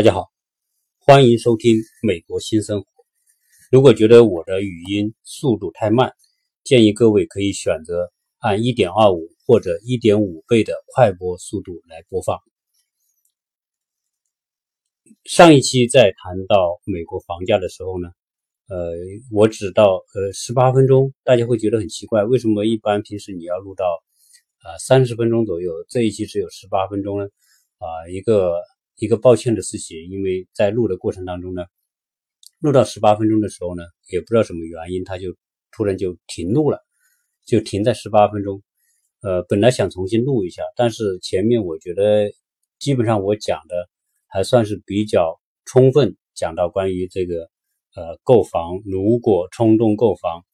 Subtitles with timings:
[0.00, 0.30] 大家好，
[0.98, 2.86] 欢迎收听《美国新生活》。
[3.70, 6.14] 如果觉得我的语音速度太慢，
[6.64, 12.38] 建议各位可以选择按一点二五或者一点五倍的快播速度来播放。
[15.24, 18.08] 上一期在谈到美国房价的时候呢，
[18.68, 18.94] 呃，
[19.30, 23.84] 我只到呃十八分钟，大家会觉得很奇怪，为什么一般平时你要录到
[24.62, 27.26] 啊三十分钟左右，这一期只有十八分钟呢？
[27.76, 28.54] 啊，一个。
[29.00, 31.64] 一个抱歉的事情，因为在录的过程当中呢，
[32.60, 33.82] 录到十八分钟的时候呢，
[34.12, 35.34] 也不知道什么原因，它就
[35.72, 36.78] 突然就停录了，
[37.46, 38.62] 就停在十八分钟。
[39.22, 42.30] 呃，本来想重新录一下，但是前面我觉得
[42.78, 43.88] 基本上我讲的
[44.26, 47.48] 还算是比较充分，讲到关于这个
[47.96, 50.44] 呃购房，如果冲动购房，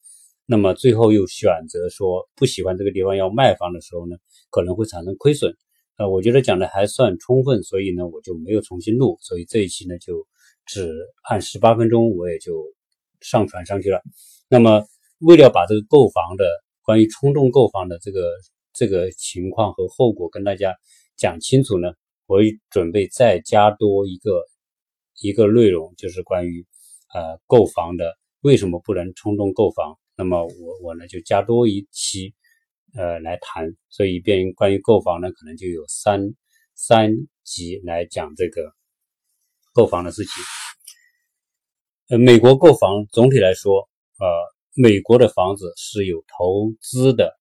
[0.46, 4.16] 那么最后又选择说不喜欢这个地方要卖房的时候呢，
[4.50, 5.52] 可能会产生亏损。
[5.98, 10.26] 呃，我觉得讲的还算充分，所以呢，我就没有重新录，所以这一期呢就
[10.66, 12.62] 只按十八分钟，我也就
[13.22, 14.02] 上传上去了。
[14.46, 14.86] 那么，
[15.20, 16.44] 为了把这个购房的
[16.82, 18.30] 关于冲动购房的这个
[18.74, 20.74] 这个情况和后果跟大家
[21.16, 21.94] 讲清楚呢，
[22.26, 24.44] 我准备再加多一个
[25.22, 26.66] 一个内容，就是关于
[27.14, 29.96] 呃购房的为什么不能冲动购房。
[30.14, 32.34] 那么我我呢就加多一期。
[32.96, 36.34] 呃，来谈，所以便关于购房呢，可能就有三
[36.74, 37.12] 三
[37.44, 38.72] 集来讲这个
[39.74, 40.32] 购房的事情。
[42.08, 43.86] 呃，美国购房总体来说，
[44.18, 44.26] 呃，
[44.74, 47.38] 美国的房子是有投资的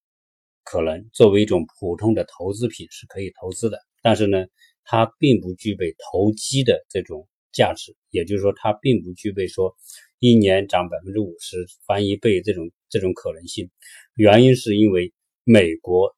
[0.66, 4.46] 可能，作为一种普通的投资品是可以投资的，但是呢，
[4.84, 9.74] 它并不具备投机的这种价值，也就是说，它并不具备说
[10.20, 13.72] 一年涨百分之五十、翻一倍这种这种可能性。
[14.16, 15.14] 原因是因为。
[15.48, 16.16] 美国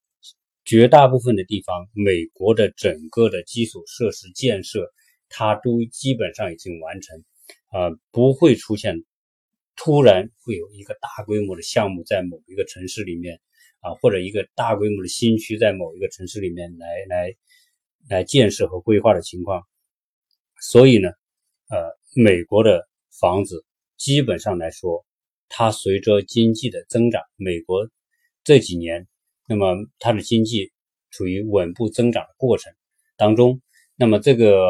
[0.64, 4.90] 绝大部分的地方，美国的整个的基础设施建设，
[5.28, 7.22] 它都基本上已经完成，
[7.68, 9.04] 啊，不会出现
[9.76, 13.42] 突然会有一个大规模的项目在某一个城市里面，
[13.82, 17.34] 啊，或者一个大规模的新区在某一个城市里面来来
[18.08, 19.62] 来建设和规划的情况。
[20.62, 21.10] 所以呢，
[21.68, 21.78] 呃，
[22.16, 22.88] 美国的
[23.20, 23.66] 房子
[23.98, 25.06] 基本上来说，
[25.50, 27.90] 它随着经济的增长，美国
[28.46, 29.06] 这几年。
[29.48, 30.72] 那么它的经济
[31.10, 32.74] 处于稳步增长的过程
[33.16, 33.62] 当中，
[33.96, 34.68] 那么这个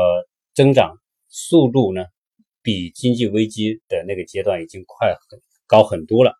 [0.54, 2.06] 增长速度呢，
[2.62, 6.36] 比经济危机的那个阶段已经快很高很多了。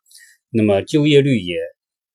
[0.50, 1.58] 那么就业率也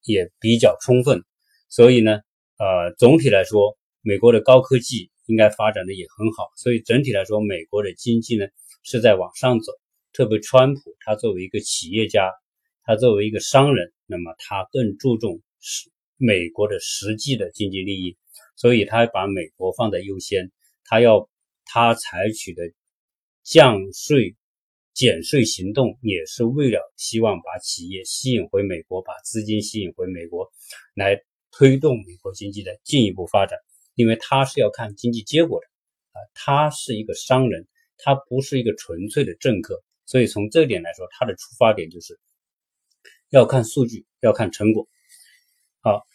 [0.04, 1.22] 也比较充分，
[1.68, 2.20] 所以呢，
[2.56, 6.48] 呃，总体来说，美国的高科技应该发展的也很好。
[6.56, 8.46] 所以整体来说，美国的经济呢
[8.82, 9.72] 是在往上走。
[10.14, 12.30] 特别川普他作为一个企业家，
[12.84, 15.91] 他作为一个商人，那么他更注重是。
[16.24, 18.16] 美国的实际的经济利益，
[18.54, 20.52] 所以他把美国放在优先，
[20.84, 21.28] 他要
[21.64, 22.62] 他采取的
[23.42, 24.36] 降税
[24.94, 30.52] 减税行动，也是为了希望把企业吸引回美国，把资金吸引回美国，
[30.94, 33.58] 来推动美国经济的进一步发展。
[33.94, 35.66] 因为他是要看经济结果的
[36.12, 37.66] 啊，他是一个商人，
[37.98, 42.18] 他不是一个纯粹的政客，所以从这点来说，他的出发点就是
[43.30, 44.88] 要看数据，要看成果。
[45.80, 46.06] 好，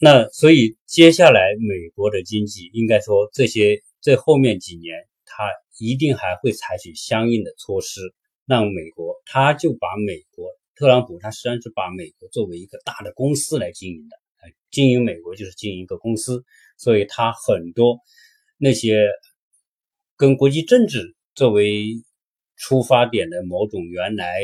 [0.00, 4.94] 那所以接下来美国的经济应该说这些这后面几年，
[5.24, 5.50] 它
[5.80, 8.14] 一定还会采取相应的措施，
[8.46, 14.16] 让美国他就把美国特朗普他实际上是把美国作为一个大的公司来经营的，
[14.70, 16.44] 经营美国就是经营一个公司，
[16.76, 17.98] 所以他很多
[18.56, 19.08] 那些
[20.16, 21.86] 跟国际政治作为
[22.56, 24.42] 出发点的某种原来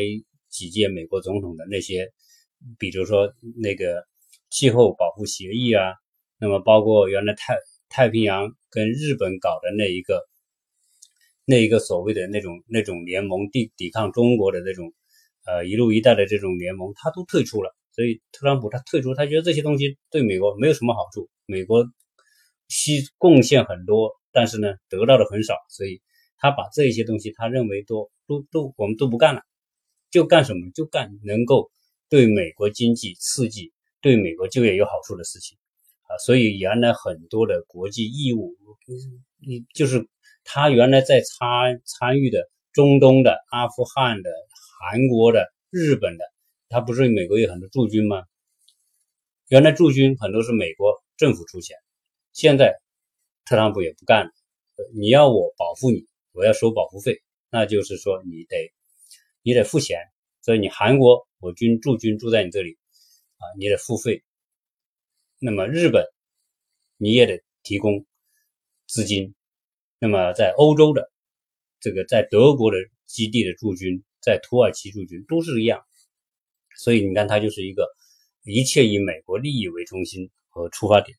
[0.48, 2.12] 几届美国总统的那些，
[2.76, 3.32] 比如说
[3.62, 4.04] 那个。
[4.54, 5.94] 气候保护协议啊，
[6.38, 7.56] 那么包括原来太
[7.88, 10.22] 太平洋跟日本搞的那一个
[11.44, 14.92] 那一个所谓的那种那种联盟抵抵抗中国的那种
[15.44, 17.74] 呃一路一带的这种联盟，他都退出了。
[17.90, 21.84] 所以特朗普他退出，他觉得这些东西对美国没有什么好处，美国
[22.68, 26.00] 吸贡献很多，但是呢得到的很少，所以
[26.38, 29.42] 他把这些东西他认为都都都我们都不干了，
[30.12, 31.72] 就干什么就干能够
[32.08, 33.72] 对美国经济刺激。
[34.04, 35.56] 对美国就业有好处的事情
[36.02, 38.54] 啊，所以原来很多的国际义务，
[39.40, 40.06] 你就是
[40.44, 44.28] 他原来在参参与的中东的、阿富汗的、
[44.78, 46.24] 韩国的、日本的，
[46.68, 48.24] 他不是美国有很多驻军吗？
[49.48, 51.74] 原来驻军很多是美国政府出钱，
[52.34, 52.74] 现在
[53.46, 54.32] 特朗普也不干了，
[54.94, 58.70] 你要我保护你，我要收保护费，那就是说你得
[59.40, 59.98] 你得付钱，
[60.42, 62.76] 所以你韩国我军驻军住在你这里。
[63.44, 64.24] 啊，你得付费。
[65.38, 66.06] 那么日本，
[66.96, 68.06] 你也得提供
[68.86, 69.34] 资金。
[69.98, 71.10] 那么在欧洲的
[71.80, 75.84] 这个在德国的基地的驻军，在土耳其驻军都是一样。
[76.78, 77.86] 所以你看，它就是一个
[78.44, 81.16] 一切以美国利益为中心和出发点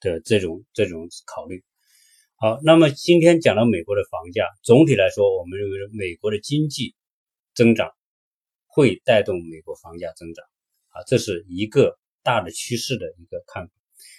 [0.00, 1.62] 的这种这种考虑。
[2.36, 6.94] 好，那么今天讲到美国的房价，总体来说，我们认为美国的经济
[7.54, 7.90] 增长
[8.66, 10.44] 会带动美国房价增长
[11.06, 13.72] 这是一个大的趋势的一个看法。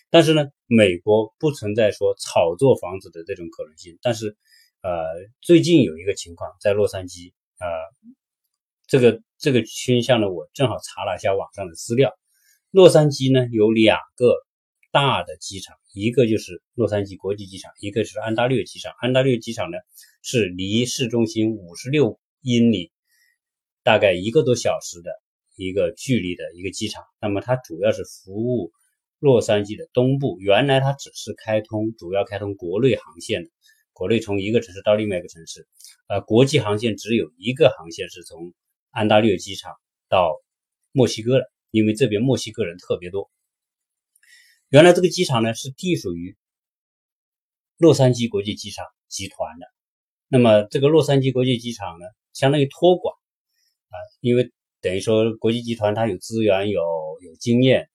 [0.09, 3.97] 但是呢，美国不存在说炒作房子的这种可能性。
[4.01, 4.37] 但是，
[4.81, 5.05] 呃，
[5.41, 7.67] 最近有一个情况在洛杉矶啊。
[8.91, 12.11] 这个这个倾向呢，我正好查了一下网上的资料。
[12.71, 14.33] 洛杉矶呢有两个
[14.91, 18.91] 大的机场，一个就是洛杉矶国际机场，一个是安大略机场。
[18.99, 19.77] 安大略机场呢
[20.23, 22.91] 是离市中心五十六英里，
[23.83, 25.11] 大概一个多小时的
[25.59, 27.03] 一个距离的一个机场。
[27.21, 28.71] 那么它主要是服务
[29.19, 30.37] 洛杉矶的东部。
[30.39, 33.49] 原来它只是开通主要开通国内航线的，
[33.93, 35.67] 国内从一个城市到另外一个城市，
[36.07, 38.53] 呃，国际航线只有一个航线是从。
[38.91, 39.75] 安大略机场
[40.07, 40.33] 到
[40.91, 43.29] 墨西哥的，因为这边墨西哥人特别多。
[44.69, 46.35] 原来这个机场呢是隶属于
[47.77, 49.67] 洛杉矶国际机场集团的。
[50.27, 53.13] 那么这个洛杉矶国际机场呢，相当于托管
[53.89, 56.81] 啊，因为等于说国际集团它有资源、有
[57.21, 57.89] 有经验，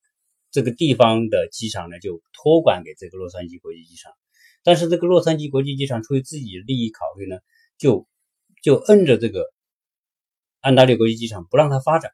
[0.50, 4.12] 这个地方的机场呢就托管给这个洛杉矶国际机场。
[4.62, 7.38] 但是这个洛杉矶国际机场出于自己的利益考虑呢，
[7.78, 8.06] 就
[8.62, 9.44] 就摁着这个。
[10.66, 12.10] 安大略国际机场不让它发展，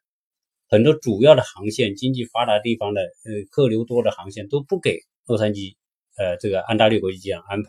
[0.67, 5.77] 很多主要的航线、经济发达地方的呃客流多的航线都不给洛杉矶
[6.17, 7.69] 呃这个安大略国际机场安排，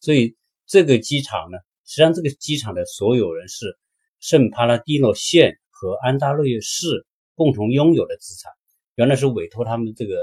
[0.00, 0.34] 所以
[0.66, 3.78] 这个机场呢，实际上这个机场的所有人是
[4.20, 8.52] 圣帕拉蒂诺县和安大略市共同拥有的资产，
[8.94, 10.14] 原来是委托他们这个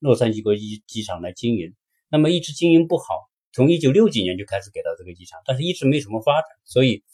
[0.00, 1.72] 洛杉矶国际机场来经营，
[2.08, 3.04] 那么一直经营不好，
[3.52, 7.04] 从一九六几年就开始给到这个机场，但是一直没什么发展，所以。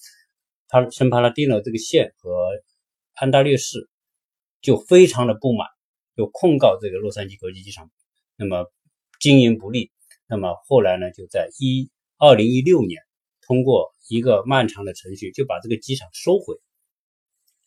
[0.72, 2.48] 他圣帕拉蒂诺这个县和
[3.14, 3.90] 安大略市
[4.62, 5.66] 就非常的不满，
[6.16, 7.90] 就控告这个洛杉矶国际机场，
[8.36, 8.70] 那么
[9.18, 9.90] 经营不利。
[10.28, 13.02] 那么后来呢，就在一二零一六年，
[13.44, 16.54] 通过一个漫长的程序，就把这个机场收回，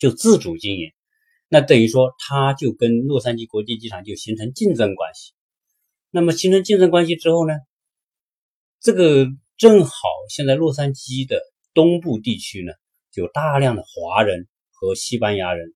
[0.04, 0.92] 就自主经营。
[1.48, 5.32] 那等于说，他就跟洛杉矶国际机场就形成竞争关系。
[6.12, 7.54] 那么形成竞争关系之后呢，
[8.82, 9.94] 这个正好
[10.28, 11.40] 现在洛杉矶的
[11.74, 12.74] 东部地区呢。
[13.16, 15.76] 有大量的华人和西班牙人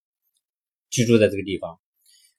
[0.89, 1.79] 居住在这个地方，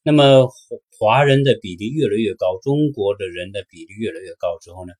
[0.02, 0.50] 那么
[0.98, 4.92] 华人的比例越来越高，中国的人的比例越来越高之后呢，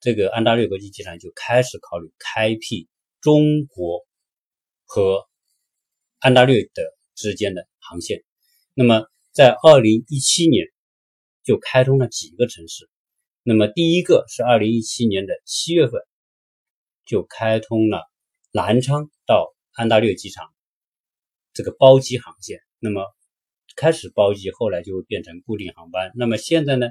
[0.00, 2.88] 这个安大略国际机场就开始考虑开辟
[3.22, 4.06] 中国
[4.84, 5.24] 和
[6.18, 6.82] 安大略的
[7.14, 8.24] 之间的航线。
[8.74, 10.66] 那么在二零一七年
[11.44, 12.88] 就开通了几个城市，
[13.42, 16.00] 那么第一个是二零一七年的七月份
[17.04, 18.02] 就开通了
[18.52, 19.10] 南昌。
[19.26, 20.54] 到安大略机场，
[21.52, 23.04] 这个包机航线，那么
[23.76, 26.12] 开始包机，后来就会变成固定航班。
[26.14, 26.86] 那么现在呢，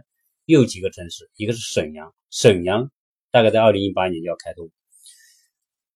[0.46, 2.92] 又几个城市，一个是沈阳，沈阳
[3.32, 4.70] 大概在二零一八年就要开通。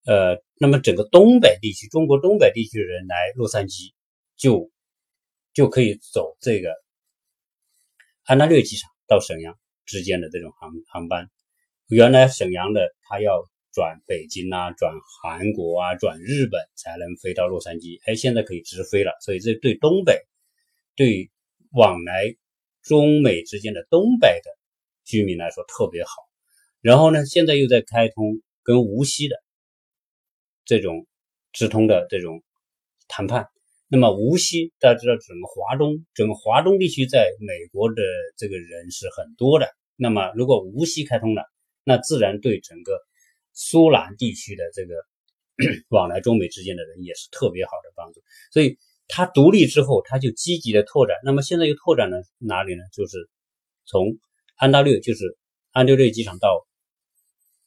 [0.06, 3.94] 呃，那么整个东北地区，中国东北地区的人来洛杉矶，
[4.36, 4.72] 就
[5.54, 6.74] 就可以走这个
[8.24, 11.30] 安大略机场到沈阳之间的这种航航班。
[11.88, 13.50] 原来沈阳的他要。
[13.74, 18.02] 转北京啊，转韩国啊，转日本才能飞到洛杉矶。
[18.04, 20.20] 哎，现在可以直飞了，所以这对东北，
[20.98, 21.32] 对
[21.72, 22.36] 往来
[22.84, 24.52] 中美之间的东北的
[25.06, 26.12] 居民来说特别好。
[26.82, 29.42] 然后呢，现在又在开通跟无锡的
[30.72, 31.06] 这种
[31.52, 32.42] 直通的这种
[33.10, 33.48] 谈判。
[33.90, 38.02] 那么无锡大家知道，整个华东，整个华东地区在美国的
[38.38, 39.68] 这个人是很多的。
[39.98, 41.44] 那么如果无锡开通了，
[41.84, 42.94] 那自然对整个。
[43.54, 44.94] 苏南地区的这个
[45.90, 48.78] 往来中美之间的人也是特别好的帮助，所以
[49.10, 51.18] 他独立之后，他就积极的拓展。
[51.26, 52.84] 那么现在又拓展了哪里呢？
[52.94, 53.30] 就是
[53.84, 54.18] 从
[54.56, 55.38] 安大略，就是
[55.72, 56.66] 安大略机场到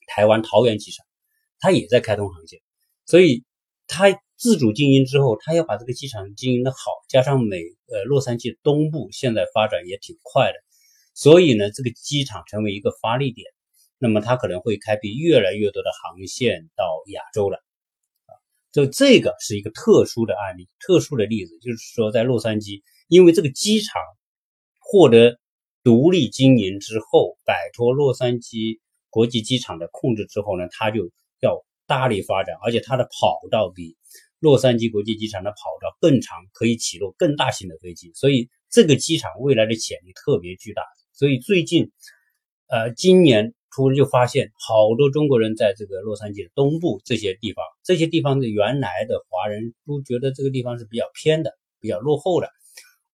[0.06, 1.04] 台湾桃园机场，
[1.58, 2.60] 它也在开通航线。
[3.06, 3.44] 所以
[3.86, 4.06] 他
[4.36, 10.58] 自主经营之后，他要把这个机场经营的好，加上美呃洛杉矶东部现在发展也挺快的，
[11.14, 13.46] 所以呢，这个机场成为一个发力点。
[13.96, 17.58] 那么它可能会开辟越来越多的航线到亚洲了，
[18.26, 18.32] 啊，
[18.72, 24.02] 就这个是一个特殊的案例，特殊的例子，就是说在洛杉矶，因为这个机场
[24.80, 25.38] 获得
[25.82, 33.96] 独立经营之后，摆脱洛杉矶国际机场的控制之后呢，它就要大力发展，而且它的跑道比
[34.38, 40.82] 洛杉矶国际机场的跑道更长，可以起落更大型的飞机，所以这个机场未来的潜力特别巨大。
[41.12, 41.90] 所以最近，
[42.68, 43.54] 呃，今年。
[43.76, 51.50] 突然就发现好多中国人在这个洛杉矶的东部这些地方，这些地方的原来的华人都觉得这个地方是比较偏的、
[51.80, 52.48] 比较落后的，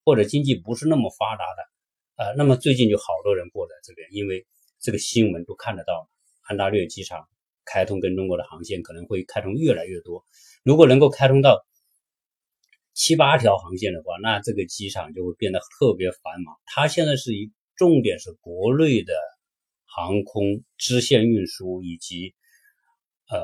[0.04, 4.46] 或者经济不是那么发达的，呃，那么最近就好多人过来这边，因为
[4.82, 6.10] 这个新闻都看得到，
[6.42, 7.26] 安大略机场
[7.70, 10.24] 开通跟中国的航线可能会开通越来越多，
[10.64, 11.64] 如果能够开通到
[12.94, 16.56] 七八条航线的话，那这个机场就会变得特别繁忙。
[16.66, 19.12] 它现在是一重点是国内的。
[19.92, 22.32] 航空支线运输以及
[23.28, 23.42] 呃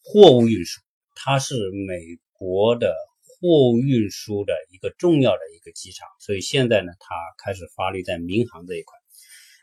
[0.00, 0.80] 货物运输，
[1.16, 1.56] 它是
[1.88, 1.98] 美
[2.32, 2.94] 国的
[3.26, 8.96] 货物运输的一个重要的一个机场，所以现在呢，它开始发力在民航这一块。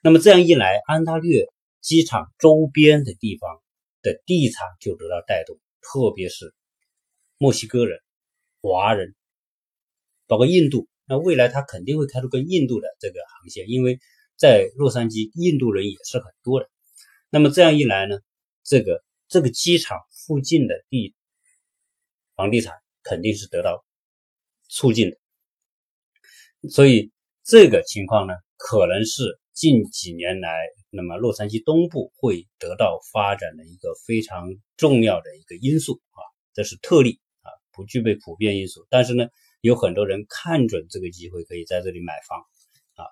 [0.03, 1.45] 那么这样一来，安大略
[1.79, 3.61] 机场周边的地方
[4.05, 6.53] 的地产就得到带动，特别是
[7.37, 7.99] 墨西哥人、
[8.61, 9.15] 华人，
[10.27, 13.99] 包括印度，那未来它肯定会开出跟印度的这个航线，因为。
[14.37, 16.69] 在洛杉矶，印度人也是很多的。
[17.29, 18.19] 那么这样一来呢，
[18.65, 21.15] 这个这个机场附近的地
[22.35, 23.85] 房地产肯定是得到
[24.67, 25.17] 促进的。
[26.69, 27.13] 所以
[27.45, 30.51] 这个情况呢，可能是近几年来，
[30.95, 36.23] 那么洛杉矶东部会得到发展的一个非常重要的一个因素啊，
[36.53, 38.87] 这是特例啊，不具备普遍因素。
[38.89, 39.27] 但是呢，
[39.59, 42.39] 有很多人看准这个机会，可以在这里买房
[42.95, 43.05] 啊。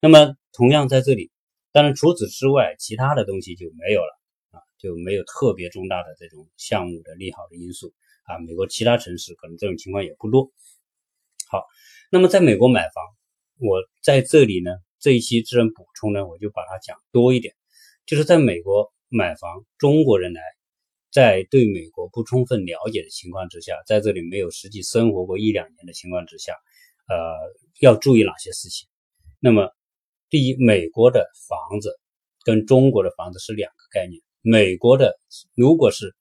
[0.00, 1.30] 那么，同样在这里，
[1.70, 4.20] 当然除此之外，其他的东西就没有了
[4.50, 7.94] 啊，就没有特别重大的这种项目的利好的因素
[8.24, 8.38] 啊。
[8.38, 10.50] 美国其他城市可能这种情况也不多。
[11.48, 11.64] 好，
[12.10, 13.04] 那么在美国买房，
[13.58, 17.54] 我在这里呢，这一期自然补充呢，我就把它讲多一点，
[18.06, 20.42] 就是在美国买房，中国人来
[21.10, 26.52] 在对美国不充分了解的情况之下，在这里没有实际生活过一两年的情况之下，
[27.08, 27.16] 呃，
[27.80, 28.88] 要注意哪些事情？
[29.40, 29.70] 那么。
[30.32, 31.98] 第一，美国的房子
[32.44, 34.22] 跟中国的房子是两个概念。
[34.42, 35.18] 美国的
[35.56, 36.14] 如果是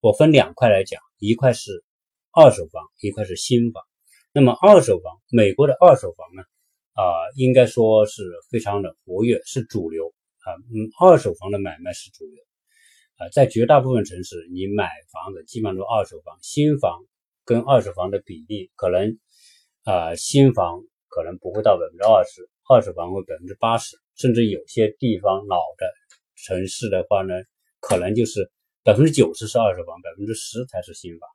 [0.00, 1.82] 我分两块来讲，一块是
[2.30, 3.82] 二手房，一块是新房。
[4.34, 6.42] 那么二手房，美国的二手房呢，
[6.98, 10.50] 啊，应该说是非常的活跃，是主流啊。
[10.74, 12.42] 嗯，二手房的买卖是主流
[13.18, 16.98] 啊，在绝大部分城市，你买房子基本上都二手房，新房
[17.44, 19.16] 跟二手房的比例可能
[19.84, 22.50] 啊，新房可能不会到百分之二十。
[22.68, 25.86] 二手房会百分之八十，甚至有些地方老的
[26.34, 27.32] 城市的话呢，
[27.78, 28.50] 可能就是
[28.82, 31.28] 百分之九十是二手房，百分之十才是新房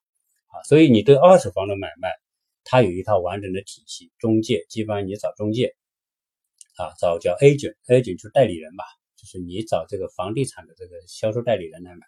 [0.48, 0.62] 啊。
[0.68, 2.10] 所以你对二手房的买卖，
[2.64, 4.12] 它有一套完整的体系。
[4.20, 5.76] 中介基本上你找中介
[6.78, 8.84] 啊，找叫 agent，agent 就是代理人吧，
[9.16, 12.02] 就是你找这个房地产的这个销售代理人来买。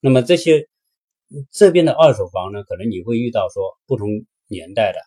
[0.00, 0.68] 那么这些
[1.50, 4.08] 这边的二手房呢，可能你会遇到说不同
[4.46, 4.98] 年代的。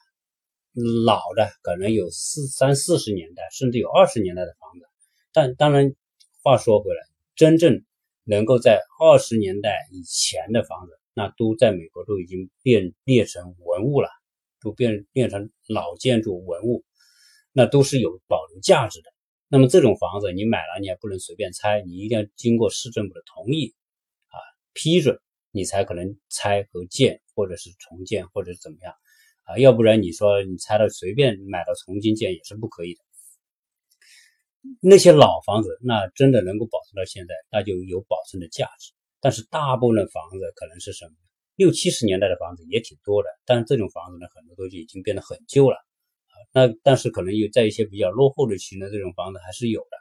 [1.06, 4.86] 老的可能有四三四十年代，甚至有二十年代的房子，
[5.34, 5.94] 但当然，
[6.42, 7.02] 话说回来，
[7.36, 7.84] 真正
[8.24, 14.08] 能够在二十年代以前的房子，那都在美国都已经变列成文物了，
[14.62, 16.86] 都变变成老建筑文物，
[17.52, 19.12] 那都是有保留价值的。
[19.48, 23.74] 那么这种房子你买了，你也不能随便拆，你一定要经过市政府的同意
[24.28, 24.38] 啊
[24.74, 25.20] 批准，
[25.52, 28.94] 你才可能拆和建，或者是重建，或者是怎么样。
[29.44, 33.02] 啊，要不然你说你拆了随便买了重新建也是不可以的。
[34.80, 38.94] 那些老房子，那真的能够保存到现在，那就有保存的价值。
[39.20, 41.12] 但是大部分房子可能是什么？
[41.62, 46.34] 六七十年代的房子也挺多的，但是这种房子呢，很多都已经变得很旧了啊。
[46.52, 49.98] 那但是可能有在一些比较落后的区呢，这种房子还是有的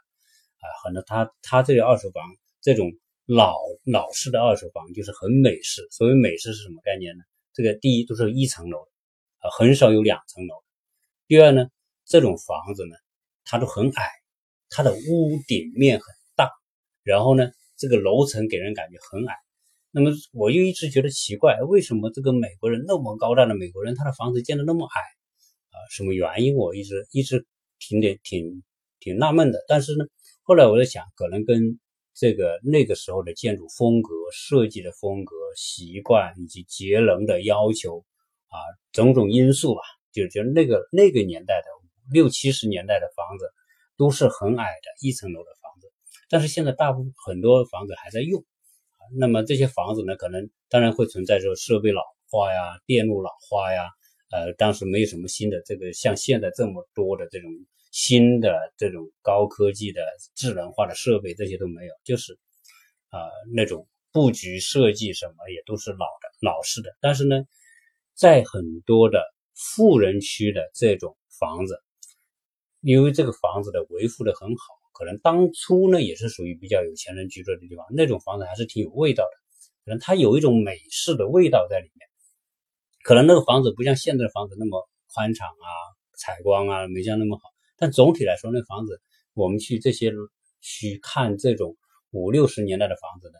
[0.57, 0.65] 啊。
[0.83, 2.23] 很多他他这个二手房，
[2.61, 2.91] 这种
[3.27, 5.87] 老老式的二手房就是很美式。
[5.91, 7.23] 所谓美式是什么概念呢？
[7.53, 8.79] 这个第一都是一层楼。
[9.37, 10.55] 啊，很少有两层楼。
[11.27, 11.67] 第二呢，
[12.05, 12.95] 这种房子呢，
[13.45, 14.09] 它都很矮，
[14.69, 16.49] 它的屋顶面很大，
[17.03, 19.35] 然后呢，这个楼层给人感觉很矮。
[19.91, 24.99] 那么我又一直觉得奇怪，为什么这个美国人那么高大的美国人，他的房子建的那么矮？
[25.71, 26.55] 啊，什么原因？
[26.55, 27.45] 我一直一直
[27.79, 28.63] 挺得挺
[28.99, 29.63] 挺纳闷的。
[29.67, 30.05] 但是呢，
[30.41, 31.79] 后来我在想，可能跟
[32.13, 38.05] 这个那个时候的建筑风格、设计的风格、习惯以及节能的要求。
[38.51, 38.59] 啊，
[38.91, 39.81] 种种因素吧，
[40.11, 41.67] 就就那个那个年代的
[42.11, 43.49] 六七十年代的房子，
[43.95, 45.87] 都是很矮的一层楼的房子。
[46.29, 48.43] 但是现在大部分很多房子还在用，
[49.17, 53.89] 那么这些房子呢，可能当然会存在着设备老化呀、电路老化呀。
[54.31, 57.51] 呃，当时没有什么新的这个像现在这么多的这种
[57.91, 60.01] 新的这种高科技的
[60.35, 62.33] 智能化的设备，这些都没有，就是
[63.09, 63.19] 啊
[63.53, 66.95] 那种布局设计什么也都是老的老式的。
[66.99, 67.43] 但是呢。
[68.13, 69.23] 在很多的
[69.55, 71.81] 富人区的这种房子，
[72.81, 74.63] 因为这个房子的维护的很好，
[75.01, 79.31] 可能当初呢也是属于比较有钱人居住的地方，那种房子还是挺有味道的，
[79.83, 82.07] 可能它有一种美式的味道在里面。
[83.03, 85.65] 可能那个房子不像现在的房子那么宽敞啊、
[86.19, 89.01] 采光啊没像那么好，但总体来说，那房子
[89.33, 90.13] 我们去这些
[90.61, 91.75] 去看这种
[92.11, 93.39] 五六十年代的房子呢，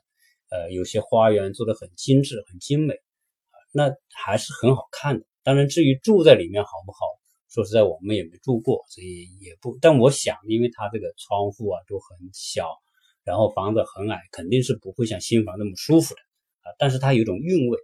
[0.50, 2.96] 呃，有些花园做的很精致、很精美，
[3.72, 5.27] 那还是很好看的。
[5.44, 6.98] 当然，至于住在里面好不好？
[7.53, 9.77] 说实在，我们也没住过，所以也不。
[9.81, 12.70] 但我想，因为它这个窗户啊都很小，
[13.25, 16.22] 然后房子很矮，肯定是不会像新房那么舒服的
[16.62, 16.72] 啊。
[16.79, 17.77] 但是它有一种韵味。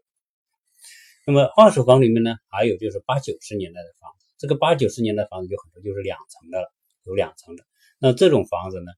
[1.25, 7.65] 那么二手房里面呢，还有就是八九十年代的房子，这个八九十年代房子有很多就是两层的了，有两层的。
[7.99, 8.93] 那这种房子呢，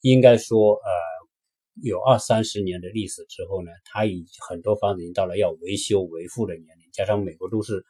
[0.00, 0.90] 应该说呃
[1.82, 7.84] 有二三十年的历史之后呢，它已很多房子已经到了要维修维护的年龄，加上美国都是。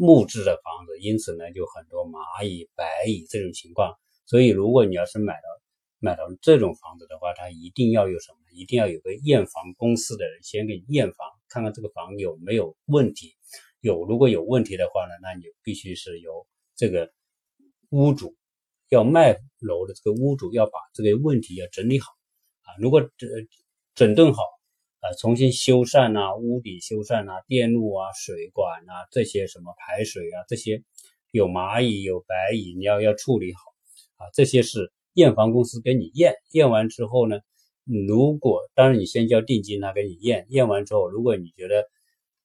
[0.00, 3.92] 木质的房子，因此呢，就很多蚂蚁、白蚁这种情况。
[4.26, 5.48] 所以，如果你要是买到
[5.98, 8.38] 买到这种房子的话，它一定要有什么？
[8.54, 13.34] 一定要有个验房公司的人先给你验房，看看这个房有没有问题。
[13.80, 17.10] 有，如果有问题的话呢，那你必须是由这个
[17.90, 18.36] 屋主
[18.90, 22.12] 要卖楼的这个屋主要把这个问题要整理好
[22.62, 22.78] 啊。
[22.78, 23.28] 如果整
[23.96, 24.42] 整顿好。
[25.16, 30.82] 重新修缮呐，屋顶修缮呐，电路啊、水管呐，这些什么排水啊，这些
[31.30, 33.60] 有蚂蚁、有白蚁，你要要处理好
[34.16, 34.28] 啊。
[34.34, 37.40] 这些是验房公司给你验，验完之后呢，
[38.06, 41.88] 如果当然你先交定金，他给你验，验完之后，如果你觉得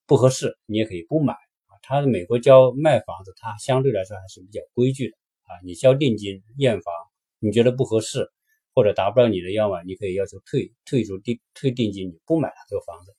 [0.06, 1.76] 不合适，你也可以不买啊。
[1.82, 5.60] 他美国交卖房子，他相对来说还是比较规矩的啊。
[5.64, 6.94] 你交定金验房，
[7.40, 8.30] 你觉得不合适。
[8.74, 13.14] 或者达不到你的要求，你可以要求退退出定退定金，你不买了这个房子，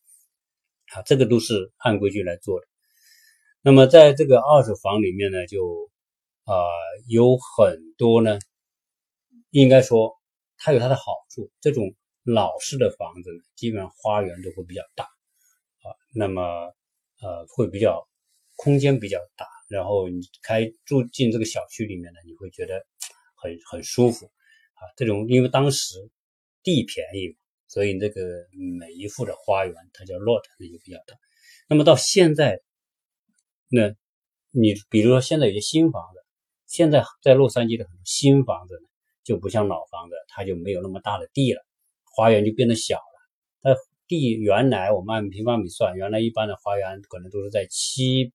[0.95, 2.67] 啊，这个都是按规矩来做的。
[3.63, 5.91] 那么在这个二手房里面呢，就
[6.45, 6.55] 啊
[7.09, 8.39] 有很多呢，
[9.51, 10.13] 应该说
[10.59, 11.51] 它有它的好处。
[11.61, 16.43] 这种老式的房子呢，基本上花园都会比较大，啊，那么
[17.23, 18.07] 呃会比较
[18.57, 22.85] 空间比较大，然后你开住进这个小区里面呢，你会觉得
[23.37, 24.31] 很很舒服。
[24.75, 26.11] 啊这种因为当时
[26.63, 27.37] 地便宜，
[27.69, 28.21] 所以这个
[28.79, 31.15] 每一户的花园它叫 lot，那就比较大。
[31.69, 32.61] 那么到现在，
[33.69, 33.95] 那
[34.51, 36.25] 你比如说现在有些新房子，
[36.67, 38.89] 现在在洛杉矶的很多新房子呢，
[39.23, 41.65] 就不像老房子，它就没有那么大的地了，
[42.05, 43.03] 花园就变得小了。
[43.63, 43.75] 那
[44.07, 48.33] 地原来我们按平方米算，原来一般的花园可能都是在七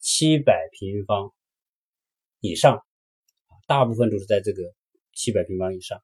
[0.00, 1.32] 七百平方
[2.40, 2.84] 以上，
[3.66, 4.62] 大部分都是在这个。
[5.18, 6.00] 七百平方以上，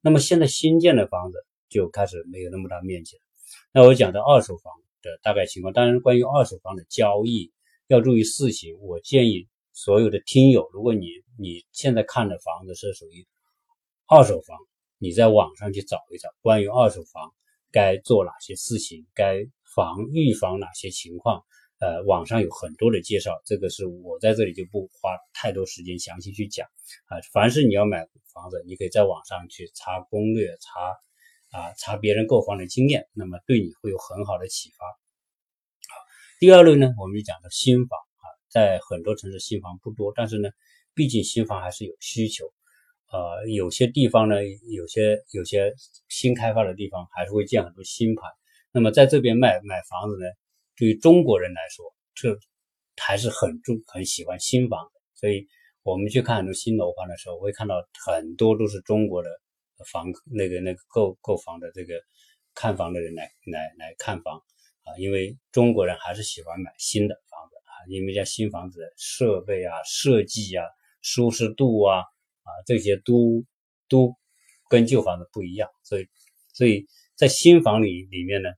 [0.00, 3.22] 那么现在新建的房子就开始没有那么大面积了。
[3.72, 7.52] 那我讲的二手房的大概情况，当然关于二手房的交易
[7.86, 8.76] 要注意事情。
[8.80, 11.06] 我建议所有的听友，如果你
[11.38, 13.24] 你现在看的房子是属于
[14.08, 14.58] 二手房，
[14.98, 17.32] 你在网上去找一找关于二手房
[17.70, 21.44] 该做哪些事情，该防预防哪些情况。
[21.80, 26.68] 呃，网上有很多的介绍，这个是我在这里就不花太多时间详细去讲
[27.06, 27.16] 啊。
[27.32, 34.84] 凡是你要买房子，你可以在网上去查攻略，查啊查别人购房的经验，那么对你会有很好的启发。
[34.84, 36.04] 好，
[36.38, 40.50] 第二类呢，我们就讲的新房啊，在很多城市新房不多，但是呢，
[40.92, 42.44] 毕竟新房还是有需求，
[43.10, 44.36] 呃，有些地方呢，
[44.70, 45.72] 有些有些
[46.10, 48.30] 新开发的地方还是会建很多新盘，
[48.70, 50.26] 那么在这边卖买房子呢。
[50.80, 52.34] 对于中国人来说，这
[52.96, 55.46] 还是很重很喜欢新房的，所以
[55.82, 57.74] 我们去看很多新楼盘的时候，会看到
[58.06, 59.28] 很多都是中国的
[59.92, 62.00] 房那个那个购购房的这个
[62.54, 64.38] 看房的人来来来看房
[64.84, 70.64] 啊，因为中国人还是喜欢买新的房子啊，因为像新房子设备啊、设计啊、
[71.02, 73.44] 舒适度啊啊这些都
[73.86, 74.14] 都
[74.70, 76.08] 跟旧房子不一样，所以
[76.54, 78.48] 所以在新房里里面呢。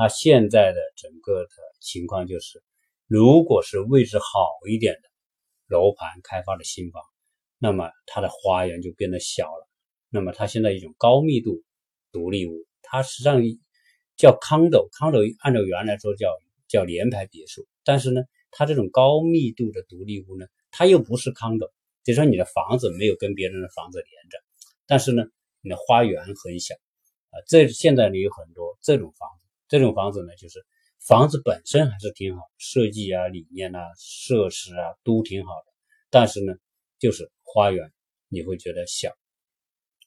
[0.00, 2.62] 它现在的整个的情况就是，
[3.06, 4.24] 如果是位置好
[4.66, 5.00] 一点的
[5.66, 7.02] 楼盘开发的新房，
[7.58, 9.68] 那么它的花园就变得小了。
[10.08, 11.62] 那么它现在一种高密度
[12.12, 13.42] 独立屋，它实际上
[14.16, 16.34] 叫 condo，condo 按照原来说叫
[16.66, 21.70] 叫联排别墅，但是呢，它这种高密度的独立屋呢，它又不是 condo，
[22.04, 24.38] 就说你的房子没有跟别人的房子连着，
[24.86, 25.24] 但是呢，
[25.60, 26.74] 你的花园很小
[27.32, 27.36] 啊。
[27.46, 29.39] 这现在呢有很多这种房子。
[29.70, 30.66] 这种房子呢，就是
[30.98, 35.72] 房子本身还是挺好，设计啊、理念啊、设施啊都挺好的，
[36.10, 36.52] 但是呢，
[36.98, 37.92] 就是花园
[38.28, 39.10] 你会觉得小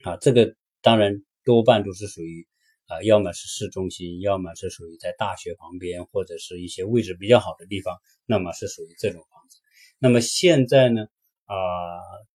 [0.04, 0.18] 啊。
[0.18, 2.46] 这个当然多半都是属于
[2.88, 9.58] 啊，要么是市中心，要么是属于在大学旁边或者是一些位置比较好的地方，那么是属于这种房子。
[9.98, 11.08] 那么现在呢，
[11.46, 11.56] 啊，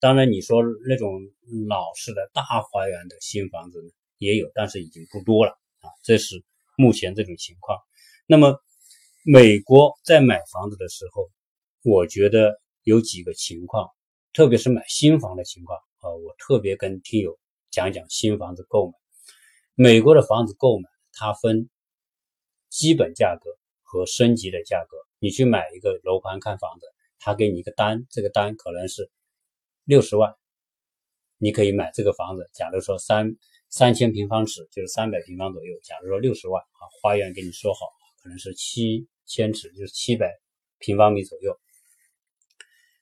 [0.00, 1.20] 当然你说那种
[1.68, 5.90] 老式的大花园的新房子呢也有，但是已经不多了啊。
[6.02, 6.42] 这是
[6.78, 7.76] 目前这种情况。
[8.24, 8.62] 那么
[9.24, 11.28] 美国在买房子的时候，
[11.82, 13.90] 我觉得有几个情况，
[14.32, 17.36] 特别是买新房的情况啊，我特别跟听友
[17.72, 18.92] 讲讲新房子购买。
[19.74, 21.68] 美国的房子购买，它分
[22.68, 23.50] 基本价格
[23.82, 24.96] 和升级的价格。
[25.18, 26.86] 你去买一个楼盘看房子，
[27.18, 29.10] 他给你一个单，这个单可能是
[29.82, 30.32] 六十万，
[31.38, 32.48] 你可以买这个房子。
[32.54, 33.34] 假如说三
[33.70, 35.78] 三千平方尺，就是三百平方左右。
[35.82, 37.80] 假如说六十万啊，花园给你说好，
[38.22, 40.32] 可能是七千尺，就是七百
[40.78, 41.58] 平方米左右。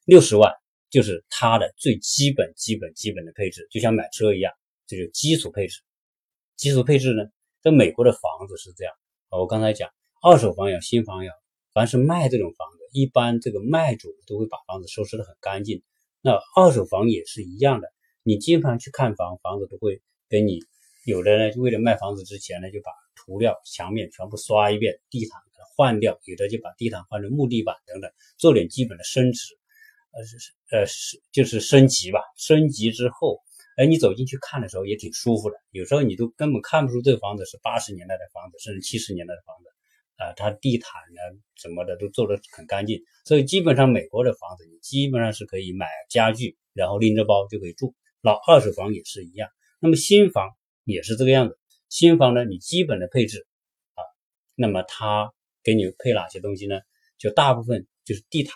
[0.04, 0.52] 六十万
[0.90, 4.52] 就是它的最基本、基本、基本的配置，就像买车一样，
[4.86, 5.80] 这就基础配置。
[6.56, 7.24] 基础配置呢，
[7.62, 8.94] 在美国的房子是这样
[9.28, 9.38] 啊。
[9.38, 9.90] 我刚才讲，
[10.22, 11.32] 二手房要新房要，
[11.72, 15.82] 凡是卖这种房子，一般这个卖主都会把房子收拾得很干净。
[16.22, 20.60] 那二手房也是一样的，你经常去看房，房子都会给你
[21.04, 29.54] 有的呢，就为了卖房子之前呢，就把涂料、墙面全部刷一遍，地毯给它换掉，有的就把地毯换成木地板等等，做点基本的升值，
[30.12, 30.36] 呃是
[30.70, 32.20] 呃是就是升级吧。
[32.36, 33.40] 升级之后。
[33.76, 35.56] 哎，你走进去看的时候也挺舒服的。
[35.70, 39.68] 有时候你都根本看不出这个房子是八十年代的房子，甚至七十年代的房子。
[40.16, 42.98] 啊，它地毯呢什么的都做得很干净。
[43.26, 47.94] 所以基本上美国的房子，你基本上是可以买家具，然后拎着包就可以住。
[48.22, 49.50] 老二手房也是一样。
[49.78, 50.50] 那么新房
[50.84, 51.58] 也是这个样子。
[51.88, 53.46] 新房呢，你基本的配置
[53.94, 54.02] 啊，
[54.54, 56.80] 那么它给你配哪些东西呢？
[57.18, 58.54] 就大部分就是地毯。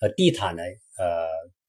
[0.00, 0.62] 呃，地毯呢，
[0.96, 1.26] 呃，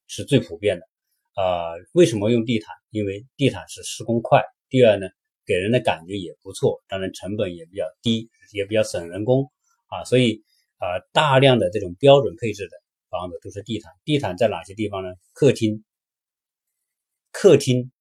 [0.07, 0.87] 是最普遍的。
[1.33, 2.73] 啊，为什么用地毯？
[2.89, 5.07] 因为地毯是施工快，第二呢，
[5.45, 9.51] 给人的感觉也不错，当然成本也比较低，也比较省人工
[9.87, 10.05] 啊。
[10.05, 10.43] 所以
[10.77, 12.77] 啊，大量的这种标准配置的
[13.09, 13.91] 房子都是地毯。
[14.05, 15.09] 地毯在哪些地方呢？
[15.33, 15.83] 客厅、
[17.33, 17.91] 客厅、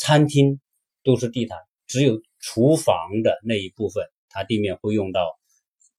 [0.00, 0.58] 餐厅
[1.04, 5.38] 都是地毯，只有厨房的那一部分，它地面会用到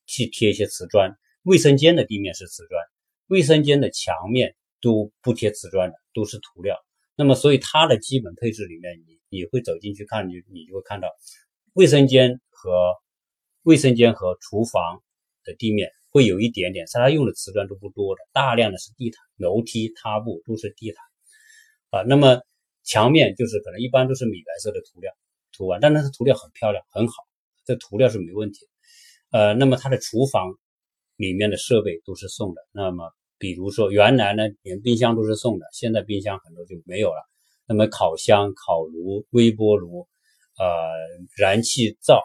[0.07, 1.15] 去贴一些瓷砖。
[1.43, 2.83] 卫生间的地面是瓷砖，
[3.27, 4.55] 卫生间的墙面。
[4.83, 6.75] 都不贴瓷砖的，都是涂料。
[7.15, 11.07] 那么，所以它的基本配置里面，你你会走进去看，你你就会看到，
[11.73, 12.95] 卫生间和
[13.61, 15.03] 卫生间和厨房
[15.43, 21.05] 的地面会有一点点，它用的瓷砖都不多的，大量的是地毯，楼梯、踏步都是地毯
[21.91, 22.01] 啊。
[22.07, 22.41] 那么
[22.83, 25.11] 墙面就是可能一般都是米白色的涂料
[25.51, 27.13] 涂完，但那是涂料很漂亮，很好，
[27.65, 28.67] 这涂料是没问题。
[29.31, 30.53] 呃，那么它的厨房
[31.15, 33.11] 里面的设备都是送的，那么。
[33.37, 37.27] 比如说，原来呢，连冰箱都是送的，现在冰箱很多就没有了。
[37.65, 40.07] 那么，烤箱、烤炉、微波炉，
[40.59, 40.67] 呃，
[41.35, 42.21] 燃气灶、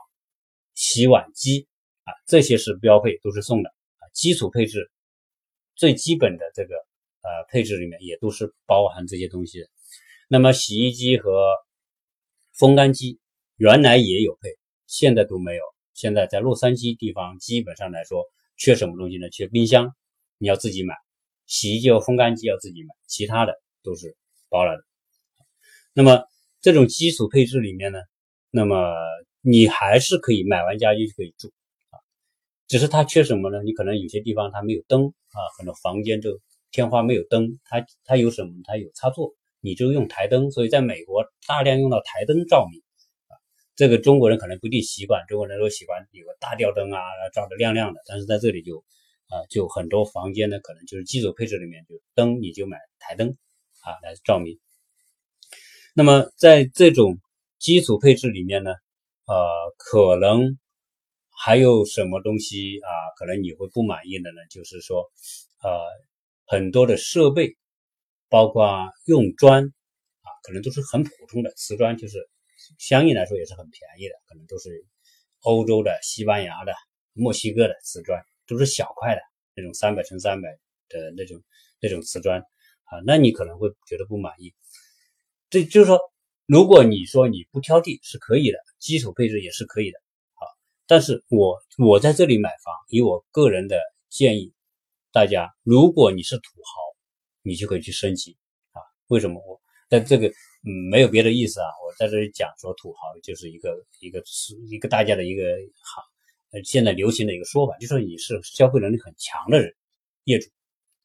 [0.75, 1.69] 洗碗机
[2.05, 4.05] 啊，这些是标配，都是送的啊。
[4.13, 4.91] 基础配置
[5.75, 9.69] 最基本的这个呃配置里面也都是包含这些东西的。
[10.29, 11.31] 那么，洗衣机和
[12.53, 13.21] 风干机
[13.57, 14.51] 原来也有配，
[14.87, 15.63] 现在都没有。
[15.95, 18.25] 现在在洛杉矶地方，基本上来说，
[18.57, 19.31] 缺什么东西呢？
[19.31, 19.95] 缺冰箱，
[20.39, 20.95] 你要自己买。
[21.47, 24.17] 洗衣机和风干机要自己买，其他的都是
[24.49, 24.83] 包了的。
[25.93, 26.25] 那么
[26.61, 28.01] 这种基础配置里面呢，
[28.51, 28.93] 那么
[29.43, 31.53] 你还是可以买完家具就可以住
[31.91, 32.03] 啊，
[32.67, 33.63] 只是它缺什么呢？
[33.63, 36.41] 你可能有些地方它没有灯啊，很多房间就
[36.73, 38.53] 天花没有灯，它它有什么？
[38.65, 39.33] 它有插座，
[39.67, 40.51] 你就用台灯。
[40.51, 42.81] 所以在美国大量用到台灯照明
[43.27, 43.35] 啊，
[43.75, 47.01] 这个中国人可能不一定习惯，中国人都喜欢有个大吊灯啊，
[47.35, 48.85] 照得亮亮的，但是在这里就。
[49.29, 53.37] 啊，就很多房间呢，可能就是基础配置里面就灯，你就买台灯
[53.81, 54.61] 啊来照明。
[55.97, 57.19] 那么在这种
[57.59, 58.71] 基础配置里面呢，
[59.27, 59.37] 呃，
[59.79, 60.57] 可能
[61.45, 62.91] 还有什么东西啊？
[63.19, 64.37] 可能你会不满意的呢？
[64.49, 65.11] 就是说，
[65.61, 65.83] 呃，
[66.47, 67.57] 很多的设备，
[68.29, 72.29] 包括用砖啊，可能都是很普通的瓷砖，就是
[72.79, 74.85] 相应来说也是很便宜的，可能都是
[75.41, 76.73] 欧洲的、西班牙的、
[77.13, 78.23] 墨西哥的瓷砖。
[78.49, 79.21] 都是小块的
[79.57, 80.49] 那种三百乘三百
[80.89, 81.43] 的那种
[81.81, 82.41] 那种瓷砖
[82.85, 84.55] 啊，那你可能会觉得不满意。
[85.51, 85.99] 这就是说，
[86.47, 89.99] 如果你说你不挑剔是可以的，基础配置也是可以的
[90.35, 90.47] 啊。
[90.87, 94.55] 但是我我在这里买房，以我个人的建议，
[95.11, 96.96] 大家如果你是土豪，
[97.47, 98.37] 你就可以去升级
[98.73, 98.83] 啊。
[99.07, 101.67] 为什么我在这个嗯没有别的意思啊？
[101.85, 105.45] 我在这里讲说土豪就是一个一个是一个大家的一个
[105.83, 106.03] 好。
[106.53, 109.75] 呃，现在流行的一个说法，就说你是消费能力很强的人，
[110.25, 110.49] 业主，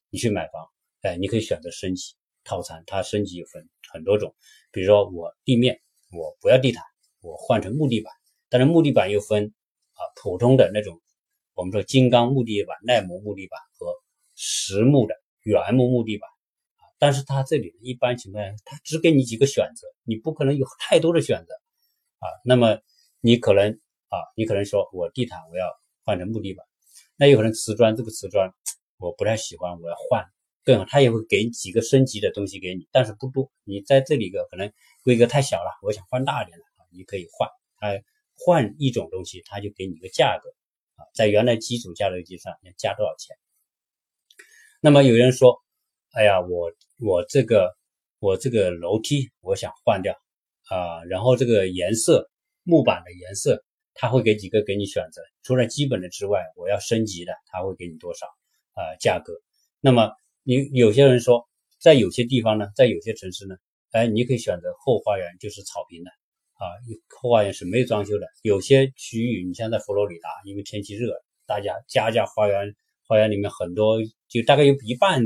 [0.08, 0.64] 你去买房，
[1.00, 4.32] 哎，你可以选择升级套餐，它升级有分很多种，
[4.70, 5.80] 比如说我地面
[6.12, 6.84] 我不要地毯，
[7.22, 8.12] 我换成木地板，
[8.48, 9.52] 但是木地板又分
[9.94, 11.00] 啊普通的那种，
[11.54, 13.92] 我们说金刚木地板、耐磨木地板和
[14.36, 16.30] 实木的原木木地板，
[17.02, 21.52] 但是它这里一般情况下，它只给你几个选择，你不可能有太多的选择
[22.20, 22.30] 啊。
[22.44, 22.78] 那么
[23.20, 23.72] 你可能
[24.06, 25.66] 啊，你可能说我地毯我要
[26.04, 26.64] 换成木地板，
[27.16, 28.54] 那有可能瓷砖这个瓷砖
[28.98, 30.24] 我不太喜欢，我要换
[30.62, 33.50] 更好，他也会给几个升级的东西给你，但是不多。
[33.64, 38.00] 你在这里个可能规格太小了，我想换大一点的啊，你可以换，它
[38.38, 40.50] 换一种东西，他就给你个价格
[40.94, 43.36] 啊，在原来基础价格基础上要加多少钱。
[44.80, 45.60] 那么有人说，
[46.14, 46.70] 哎呀，我
[47.04, 47.74] 我这个
[48.20, 50.14] 我这个楼梯我想换掉
[50.70, 52.30] 啊，然后这个颜色
[52.62, 58.26] 木板的颜色，他会给几个给你选择，除了基本的之外，我要升级的，他会给你多少
[58.74, 59.32] 啊价格？
[59.80, 60.12] 那么
[60.44, 61.48] 你有些人说，
[61.80, 63.56] 在有些地方呢，在有些城市呢，
[63.90, 66.10] 哎，你可以选择后花园就是草坪的
[66.54, 66.70] 啊，
[67.20, 68.26] 后花园是没有装修的。
[68.42, 71.12] 有些区域，你像在佛罗里达，因为天气热，
[71.46, 72.74] 大家家家花园。
[73.04, 75.20] 花园里面很多，就大概有一半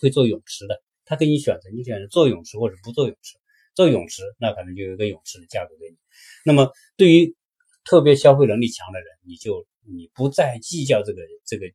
[0.00, 3.38] 会做泳池的，他给你选择，你选择做泳池或者不做泳池。
[3.74, 5.96] 做泳池，那可能就有一个泳池的价格给你。
[6.44, 7.36] 那么对于
[7.84, 11.66] 特别消费能力强的人，你就你不再计较这个这个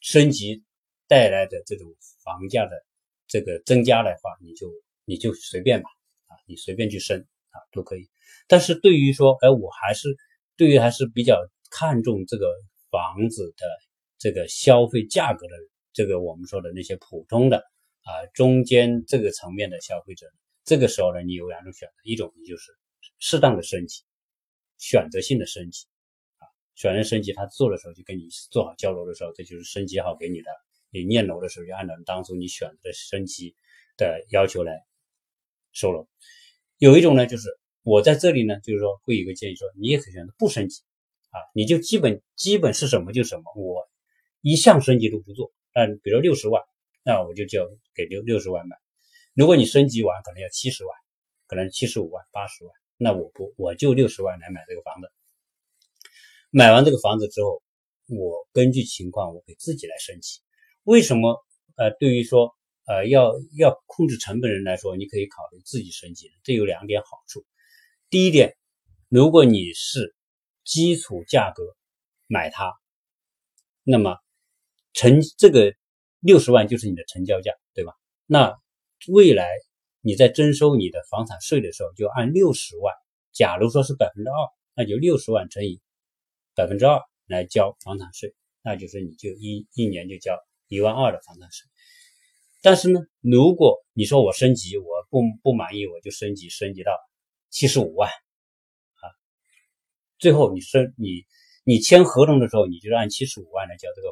[0.00, 0.64] 升级
[1.06, 1.86] 带来的这种
[2.24, 2.84] 房价的
[3.26, 4.72] 这个增加的话，你就
[5.04, 5.88] 你就随便吧，
[6.26, 8.08] 啊，你随便去升啊都可以。
[8.46, 10.16] 但是对于说，哎，我还是
[10.56, 11.38] 对于还是比较
[11.70, 12.46] 看重这个。
[12.90, 13.66] 房子的
[14.16, 15.54] 这个消费价格的
[15.98, 17.56] 这个我们说的那些普通的
[18.04, 20.28] 啊中间这个层面的消费者，
[20.64, 22.70] 这个时候呢，你有两种选择，一种就是
[23.18, 24.04] 适当的升级，
[24.76, 25.86] 选择性的升级
[26.36, 30.50] 啊，选择升级，他做的时候就跟你做好交流的时候，这就是升级好给你的，
[30.90, 33.56] 你念楼的时候就按照当初你选择的升级
[33.96, 34.84] 的要求来
[35.72, 36.06] 收楼。
[36.76, 37.48] 有一种呢，就是
[37.82, 40.80] 我在这里呢，就是说会有个建议说，你也可以选择不升级。
[41.30, 43.90] 啊，你就基本基本是什么就什么，我
[44.42, 45.52] 一项升级都不做。
[45.78, 46.60] 嗯，比如六十万，
[47.04, 47.64] 那我就交
[47.94, 48.76] 给六六十万买。
[49.32, 50.92] 如果你升级完可能要七十万，
[51.46, 55.08] 可能七十五万、八十万，那我不我就六十万来买这个房子。
[56.50, 57.62] 买完这个房子之后，
[58.08, 60.40] 我根据情况我给自己来升级。
[60.82, 61.44] 为什么？
[61.76, 62.56] 呃，对于说
[62.88, 66.28] 呃要要控制成本人来说，你可以考虑自己升级。
[66.42, 67.46] 这有两点好处。
[68.10, 68.56] 第一点，
[69.08, 70.16] 如果你是
[70.64, 71.62] 基础价格
[72.26, 72.74] 买它，
[73.84, 74.18] 那么
[74.92, 75.74] 成这个
[76.20, 77.92] 六十万就是你的成交价，对吧？
[78.26, 78.58] 那
[79.08, 79.48] 未来
[80.00, 82.94] 你在征收你的房产税的时候，就按六十万，
[83.32, 84.36] 假如说是百分之二，
[84.74, 85.80] 那就六十万乘以
[86.54, 91.68] 百分之二来交房产税，那就是你就一一年就交一万二的房产税。
[92.60, 96.92] 但是呢，如果你说我升级，我不不满意，我就升级升级到
[97.50, 99.04] 七十五万啊。
[100.18, 101.24] 最后你升你
[101.62, 104.08] 你签合同的时候，你就是按七十五万来交这个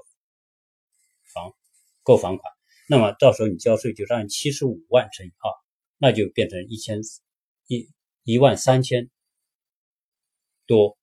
[2.07, 2.53] 购房款，
[2.89, 5.51] 那么到时候你交税就是按七十五万乘以二，
[5.99, 7.01] 那就变成一千
[7.67, 7.89] 一
[8.23, 9.11] 一万三千
[10.67, 10.97] 多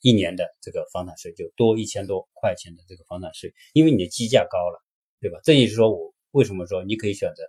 [0.00, 4.80] 一年的这个房产税就多一千多块钱的这个房产税，因为你的基价高了，
[5.20, 5.40] 对吧？
[5.42, 7.42] 这也是说我为什么说你可以选择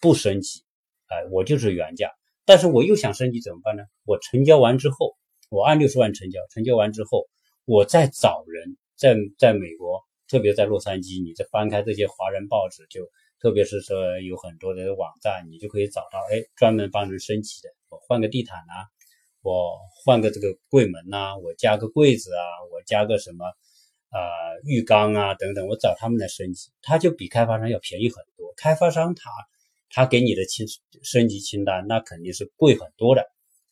[0.00, 0.64] 不升级，
[1.08, 2.10] 哎，我就是原价，
[2.46, 3.84] 但是我又想升级怎么办呢？
[4.04, 5.16] 我成交完之后。
[5.52, 7.28] 我按六十万成交，成交完之后，
[7.64, 18.86] 我再找人在在美国，特别在洛杉矶，你再翻开这些华人报纸，就特别是说有很多的网站，你就可以找到，哎，专门帮人升级的，我换个地毯啊，
[19.42, 23.44] 我换个这个柜门呐，我加个柜子啊，我加个什么
[24.10, 24.20] 啊
[24.62, 28.54] 浴缸啊等等，我找他们来升级，他就比开发商要便宜很多。
[28.56, 29.30] 开发商他
[29.88, 30.64] 他给你的清
[31.02, 33.22] 升级清单，那肯定是贵很多的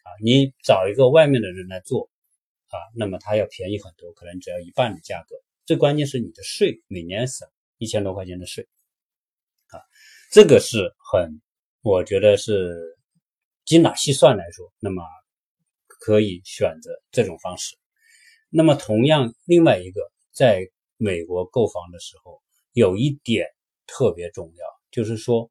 [0.02, 0.10] 啊。
[0.24, 2.10] 你找一个外面的人来做，
[2.66, 5.36] 啊，那么他要便宜很多，可能只要一半的价格。
[5.68, 8.66] 最关键是你的税每年省一千多块钱的税，
[9.66, 9.76] 啊，
[10.32, 11.42] 这个是很，
[11.82, 12.74] 我觉得是
[13.66, 15.02] 精打细算来说，那么
[15.86, 17.76] 可以选择这种方式。
[18.48, 20.00] 那么同样，另外一个
[20.32, 22.40] 在美国购房的时候，
[22.72, 23.46] 有一点
[23.86, 25.50] 特别重要，就是说，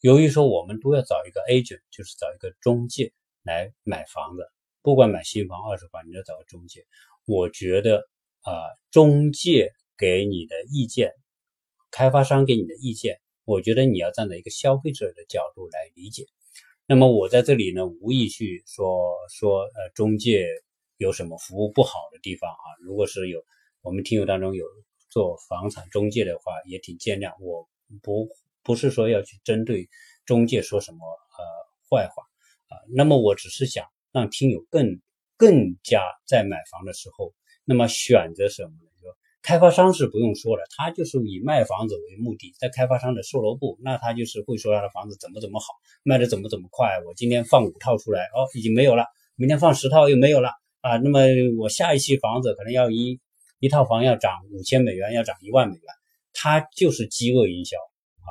[0.00, 3.10] 由于说我们都要找一个 agent，就是找一个中介。
[3.42, 4.46] 来买房子，
[4.82, 6.84] 不管买新房、二手房，你要找个中介。
[7.24, 8.06] 我觉得
[8.46, 11.12] 啊，中介给你的意见，
[11.90, 16.26] 开发商给你的意见，我觉得你要站在一个消费者的角度来理解。
[16.86, 20.46] 那么我在这里呢，无意去说说呃，中介
[20.96, 22.66] 有什么服务不好的地方啊。
[22.80, 23.44] 如果是有
[23.82, 24.64] 我们听友当中有
[25.10, 27.34] 做房产中介的话，也挺见谅。
[27.40, 27.68] 我
[28.00, 28.28] 不
[28.62, 29.88] 不是说要去针对
[30.24, 31.44] 中介说什么呃
[31.90, 32.22] 坏话。
[32.68, 35.00] 啊，那么我只是想让听友更
[35.36, 37.34] 更加在买房的时候，
[37.66, 38.88] 那么选择什么呢？
[39.02, 45.66] 说开发商是不用说了，他就是以卖房子为目的，在开发商的售楼部，那他就是会说他的房子怎么怎么好，
[46.02, 46.88] 卖的怎么怎么快。
[47.06, 49.04] 我今天放五套出来，哦，已经没有了；
[49.36, 50.50] 明天放十套又没有了
[50.80, 50.96] 啊。
[50.96, 51.20] 那么
[51.58, 53.20] 我下一期房子可能要一
[53.60, 55.84] 一套房要涨五千美元，要涨一万美元，
[56.32, 57.76] 他就是饥饿营销
[58.18, 58.28] 啊。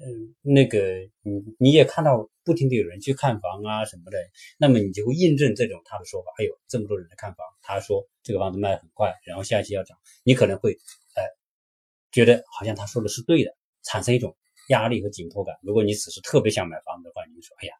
[0.00, 0.78] 嗯，那个
[1.22, 4.18] 你你也看到不停的有人去看房啊什么的，
[4.58, 6.30] 那么你就会印证这种他的说法。
[6.38, 10.72] 哎呦，这么多人来看房，他说这个房子卖很快，然后下一期要涨，你可能会
[11.16, 11.22] 呃
[12.12, 14.36] 觉得好像他说的是对的，产生一种
[14.68, 15.56] 压力和紧迫感。
[15.62, 17.74] 如果你此时特别想买房子的话，你就说哎呀，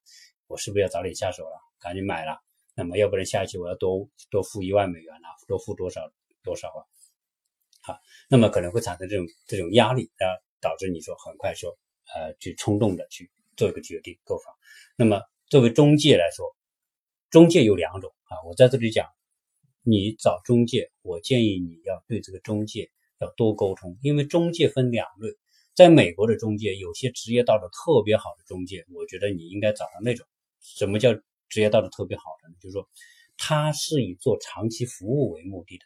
[0.46, 2.38] 我是不是要早点下手了，赶紧买了？
[2.74, 6.10] 那么要不然下一期我要多多付一万美元啊，多付多少
[6.42, 6.80] 多少啊？
[7.82, 7.98] 好，
[8.30, 11.76] 那么可能会产生这种这种压力，然后导致你说很快说。
[12.14, 14.54] 呃，去冲动的去做一个决定购房。
[14.96, 16.56] 那么作为中介来说，
[17.30, 18.42] 中介有两种啊。
[18.46, 19.08] 我在这里讲，
[19.82, 22.90] 你找中介，我建议你要对这个中介
[23.20, 25.30] 要多沟通，因为中介分两类。
[25.74, 30.24] 在美国的中介，有些职业道德特别好的中介，我觉得你应该找到那种。
[30.60, 31.12] 什么叫
[31.48, 32.54] 职业道德特别好的呢？
[32.60, 32.88] 就是说，
[33.36, 35.84] 他是以做长期服务为目的的，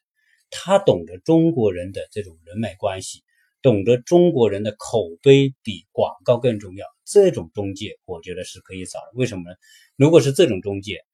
[0.50, 3.22] 他懂得中国人的这种人脉关系。
[3.60, 9.10] 懂得中国人的口碑比广告更重要，这种中介我觉得是可以找的。
[9.14, 9.56] 为什么呢？
[9.96, 11.04] 如果是这种中介，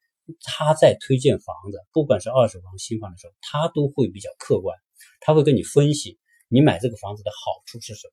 [0.42, 4.78] 他在推荐房子，不管是二手房、新房的时候，他都会比较客观，
[5.20, 8.12] 他会跟你分析你买这个房子的好处是什么，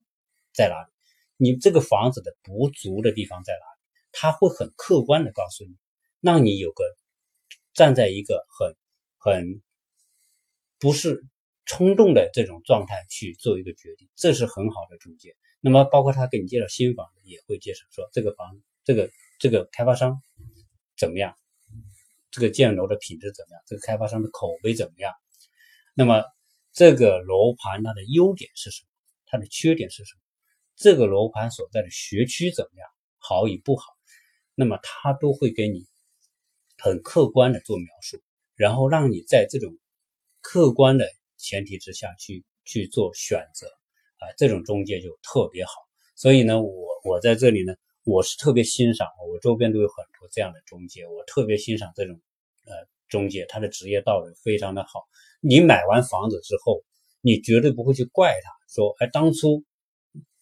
[0.54, 0.92] 在哪里，
[1.36, 3.80] 你这个房子的不足的地方在哪里，
[4.12, 5.76] 他会很客观的告诉你，
[6.22, 6.84] 让你有个
[7.74, 8.76] 站在一个很
[9.18, 9.62] 很
[10.80, 11.26] 不是。
[11.72, 15.38] 冲动的这种状态去做一个决定，这是很好的中介。
[15.62, 20.22] 那么，包括他给你介绍新房，也会介绍说这个房、这个这个开发商
[20.98, 21.34] 怎么样，
[22.30, 25.14] 这个建楼的品质怎么样，这个开发商的口碑怎么样。
[25.94, 26.26] 那么，
[26.74, 28.90] 这个楼盘它的优点是什么？
[29.28, 30.20] 它的缺点是什么？
[30.76, 33.86] 这个楼盘所在的学区怎么样，好与不好？
[34.56, 35.86] 那么，他都会给你
[36.78, 38.22] 很客观的做描述，
[38.56, 39.78] 然后让你在这种
[40.42, 41.10] 客观的。
[41.42, 43.68] 前提之下去去做选择，
[44.18, 45.72] 啊，这种中介就特别好。
[46.16, 47.74] 所以呢，我我在这里呢，
[48.04, 52.20] 我是特别欣赏，我周边都有很多这样的中介，我特别欣赏这种
[52.66, 55.08] 呃中介，他的职业道德非常的好。
[55.42, 56.84] 你买完房子之后，
[57.22, 59.64] 你绝对不会去怪他，说哎当初，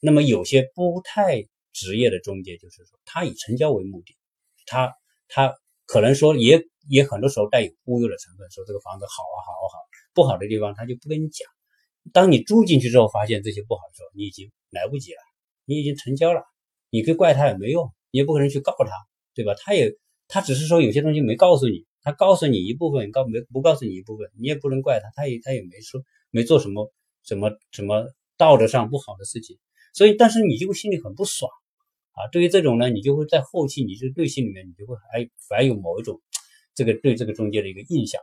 [0.01, 4.17] 那么有些不太职业的中介，就是说他以成交为目的，
[4.65, 4.93] 他
[5.29, 5.55] 他
[5.89, 9.79] 可能说也也很多时候带有忽悠的成分，说这个房子好啊好啊好。
[10.13, 11.47] 不好的地方他就不跟你讲，
[12.13, 15.17] 当你住进去之后，发现这些不好的时候，你已经来不及了，
[15.65, 16.43] 你已经成交了，
[16.91, 18.91] 你可以怪他也没用，你也不可能去告他，
[19.33, 19.55] 对吧？
[19.57, 19.91] 他也
[20.27, 25.99] 他只是说有些东西没告诉你，他告诉你一部分，告没不告诉你一部分，你也不能怪他，他也他也没说
[26.29, 28.05] 没做什么什么什么
[28.37, 29.57] 道德上不好的事情，
[29.93, 31.49] 所以但是你就会心里很不爽
[32.19, 32.27] 啊。
[32.31, 36.21] 对于这种呢，你就会在后期你就对心里面你就会还反而有某一种
[36.75, 38.21] 这个对这个中介的一个印象。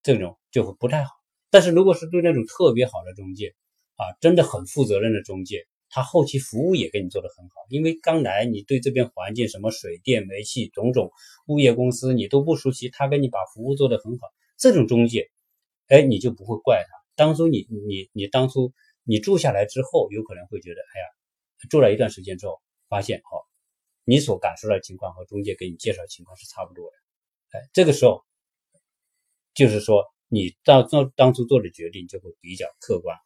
[0.00, 1.10] 这种就会不太好，
[1.50, 3.54] 但是如果是对那种特别好的中介
[3.96, 7.54] 啊，真的很负责任的中介，他后期服务也给你做得很好。
[7.68, 11.10] 因为刚来，你对这边环境什么水电煤气种种
[11.46, 14.28] 物业公司你都不熟悉，他给你把服务做得很好。
[14.56, 15.28] 这种中介，
[15.88, 16.90] 哎，你就不会怪他。
[17.16, 21.06] 当初你你你当初你住下来之后，有可能会觉得，哎呀，
[21.68, 23.44] 住了一段时间之后，发现哦，
[24.04, 27.58] 你所感受到的情况和中介给你介绍情况是差不多的。
[27.58, 28.24] 哎，这个时候。
[29.54, 33.18] 就是说，你到做当初做的决定就会比较客观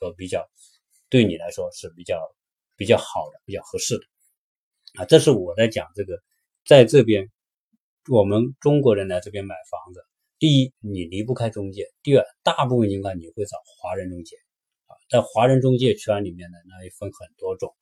[0.00, 0.48] 和比较
[1.10, 2.18] 对你来说是比较
[2.74, 4.04] 比较好的、比较合适的
[4.94, 5.04] 啊。
[5.04, 6.22] 这是我在讲这个，
[6.64, 7.30] 在这边
[8.10, 10.02] 我们中国人来这边买房子，
[10.38, 14.36] 第一你离不开中介，第二大部分情况你会找华人中介
[14.86, 14.96] 啊。
[15.10, 17.74] 在华人中介圈里面呢，那也分很多种，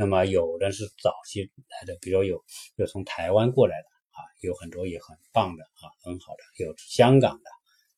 [0.00, 2.42] 那么有的是早期来的，比如有
[2.76, 3.86] 有从台湾过来的。
[4.12, 7.50] 啊，有很多也很棒的啊，很好的，有香港的，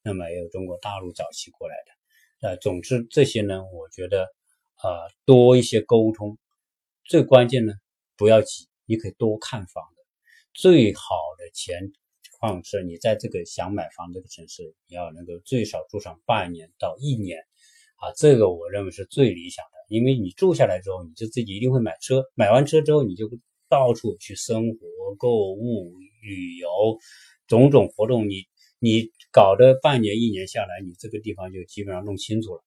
[0.02, 4.26] 那么也有中国大陆早期过来的，呃，总之这些呢，我觉得
[4.82, 6.36] 呃多一些沟通，
[7.04, 7.72] 最关键呢
[8.14, 10.02] 不要急，你可以多看房子，
[10.52, 11.74] 最好的情
[12.38, 17.40] 况是你在这个想买房这个城市，你要能够最少住上半年到一年，
[17.96, 23.28] 啊，这个我认为是最理想的，因为你住下来之后，你就自己一定会买车，买完车之后你就
[23.68, 24.78] 到处去生活、
[25.18, 25.92] 购物。
[26.24, 26.68] 旅游
[27.48, 28.44] 种种活动，你
[28.78, 32.62] 你搞的半年一年下来，你这个地方就基本上弄清楚了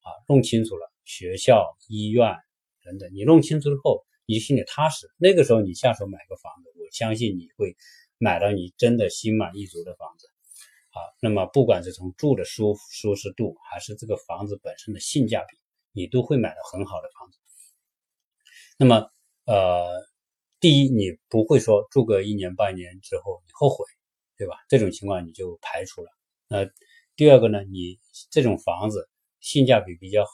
[0.00, 2.36] 啊，弄清楚了学校、医院
[2.84, 5.06] 等等，你弄清楚之后，你心里踏实。
[5.16, 7.74] 那个时候你下手买个房子，我相信你会
[8.18, 10.26] 买到你真的心满意足的房子
[10.90, 11.00] 啊。
[11.22, 15.56] 那么不管是从住的舒舒适度，还是这个房子本身的性价比，
[15.92, 17.38] 你都会买到很好的房子。
[18.78, 19.10] 那么，
[19.44, 19.88] 呃，
[20.60, 23.84] 第一，你不会说住个一年半年之后你后悔，
[24.36, 24.54] 对吧？
[24.68, 26.10] 这种情况你就排除了。
[26.48, 26.70] 那
[27.16, 27.98] 第二个呢，你
[28.30, 29.08] 这种房子
[29.40, 30.30] 性价比比较好，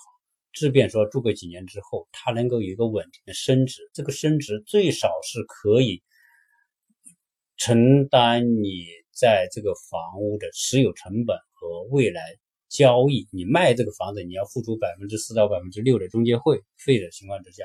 [0.53, 6.03] 即便说住个几年之后，它能够有一个稳定的升值，这个升值最少是可以
[7.57, 8.87] 承担你。
[9.19, 12.37] 在这个房屋的持有成本和未来
[12.69, 17.65] 交易，你卖这个房子，你要付出百分之四到百分之六的中介费费的情况之下，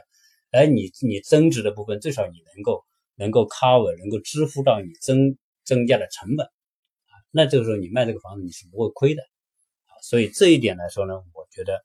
[0.51, 2.83] 而你你增值的部分，最少你能够
[3.15, 6.45] 能够 cover，能够支付到你增增加的成本。
[6.45, 9.21] 啊，那这个时候你卖这个房子你是不会亏的。
[9.87, 11.75] 啊，所以这一点来说呢，我觉得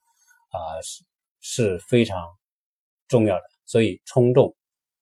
[0.49, 1.03] 啊是
[1.41, 2.27] 是非常
[3.07, 4.55] 重要的，所以冲动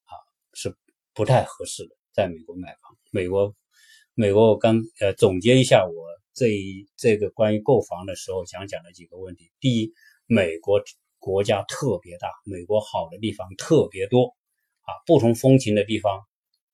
[0.03, 0.13] 啊
[0.53, 0.75] 是
[1.13, 3.55] 不太合适的，在美国买房，美国。
[4.17, 9.51] 美国，我刚呃总结一下，我这一这个关于购房的时候想讲的几个问题。
[9.61, 9.93] 第一，
[10.27, 10.83] 美国
[11.17, 14.35] 国家特别大，美国好的地方特别多
[14.81, 16.21] 啊，不同风情的地方、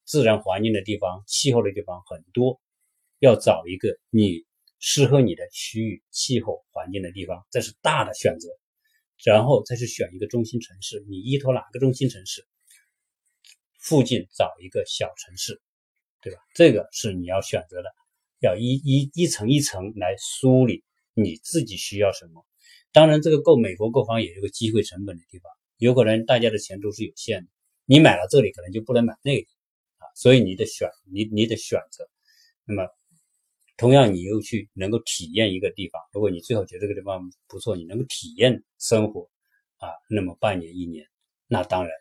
[0.04, 2.60] 自然环境的地方、气候的地方很多，
[3.20, 4.46] 要找一个你
[4.80, 8.50] 适合你的区域、气候环境的地方，这是大的选择。
[9.24, 12.44] 然后再去选一个中心城市，你依托哪个中心城市？
[13.80, 15.62] 附近找一个小城市。
[16.24, 16.40] 对吧？
[16.54, 17.90] 这个是你要选择的，
[18.42, 20.84] 要一一一层一层来梳理
[21.14, 22.46] 你自己需要什么。
[22.92, 27.50] 当然，这个购美国购房也有个机会成本的地方，有可能大家的钱都是有限的，
[27.86, 29.48] 你买了这里可能就不能买那里
[29.98, 32.10] 啊，所以你得选，你你得选择。
[32.66, 32.88] 那么，
[33.78, 39.30] 同样你又去能够体验一个地方，如果你最后觉得这个地方不错，你能够体验生活
[39.78, 41.06] 啊，那么半年一年，
[41.48, 41.92] 那当然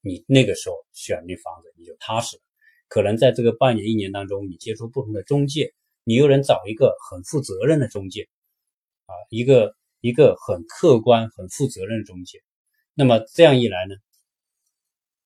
[0.00, 2.42] 你那个时候选那房子你就踏实了。
[2.88, 5.72] 可能在这个半年一年当中，你接触不同的中介，
[6.10, 8.28] 你又能找一个很负责任的中介，
[9.06, 12.42] 啊，一个一个很客观、很负责任的中介。
[12.94, 13.94] 那么这样一来呢，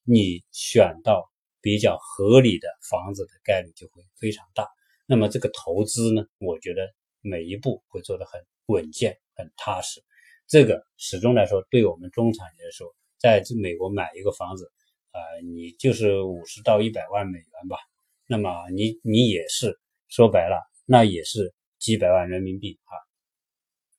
[0.02, 1.32] 你选到
[1.62, 4.68] 比较合理的房子的概率就会非常大。
[5.06, 10.04] 那么这个投资呢，我觉得每一步会做得很稳健、很踏实。
[10.46, 14.70] 这个始终来说，对我们中产来说，在这美国买一个房子。
[15.12, 17.78] 啊，你就是五十到一百万美元吧，
[18.26, 19.78] 那么你你也是
[20.08, 22.94] 说白了，那也是几百万人民币啊。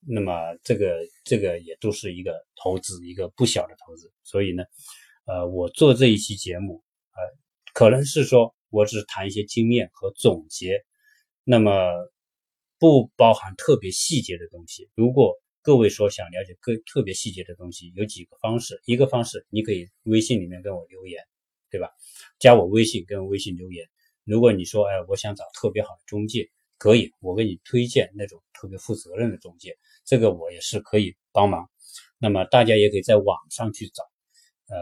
[0.08, 4.12] 那么这个这个也都是一个投资，一个不小的投资。
[4.24, 4.64] 所以呢，
[5.26, 7.20] 呃，我做这一期节目，呃，
[7.74, 10.86] 可能是说我只谈一些经验和总结，
[11.44, 11.72] 那么
[12.78, 14.90] 不包含特别细节的东西。
[14.94, 15.34] 如果
[15.64, 18.80] 各位说想了解各特别细节的东西，有几个方式。
[18.86, 21.24] 一个方式，你可以微信里面跟我留言，
[21.72, 21.90] 对吧？
[22.38, 23.90] 加我微信，跟微信留言。
[24.24, 26.52] 如果你说，哎，我想找特别好的中介，
[26.86, 31.68] 可以，我给你推荐那种特别负责任的中介，这个我也是可以帮忙。
[32.20, 34.04] 那么大家也可以在网上去找，
[34.68, 34.78] 呃，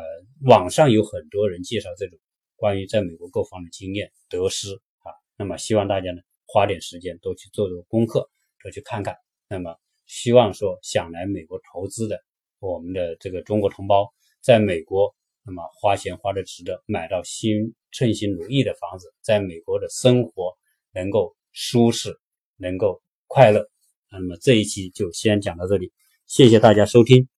[0.45, 2.19] 网上有很多人介绍这种
[2.57, 5.15] 关于在美国购房的经验得失啊。
[5.37, 8.29] 那么希望大家呢花点时间多去做做功课，
[8.61, 9.15] 多去看看。
[9.47, 9.73] 那么。
[10.05, 12.21] 希望说想来美国投资的
[12.59, 20.57] 我们的这个中国同胞，在美国那么花钱花的值得，买到心称心如意的房子，在美国的生活
[20.91, 22.19] 能够舒适，
[22.57, 23.69] 能够快乐。
[24.11, 25.91] 那么这一期就先讲到这里，
[26.27, 27.29] 谢谢大家收听。